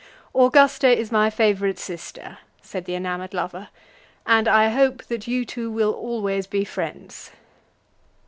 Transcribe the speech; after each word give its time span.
"Augusta 0.33 0.87
is 0.87 1.11
my 1.11 1.29
favourite 1.29 1.77
sister," 1.77 2.39
said 2.63 2.85
the 2.85 2.95
enamoured 2.95 3.35
lover, 3.35 3.69
"and 4.25 4.47
I 4.47 4.69
hope 4.69 5.03
that 5.03 5.27
you 5.27 5.45
two 5.45 5.69
will 5.71 5.91
always 5.93 6.47
be 6.47 6.65
friends." 6.65 7.29